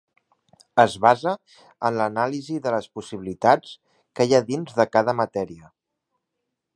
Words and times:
Es 0.83 0.93
basa 1.03 1.33
en 1.89 1.99
l'anàlisi 1.99 2.57
de 2.67 2.73
les 2.77 2.89
possibilitats 2.99 3.77
que 4.19 4.27
hi 4.29 4.33
ha 4.39 4.43
dins 4.51 4.77
de 4.81 4.89
cada 4.97 5.19
matèria. 5.23 5.71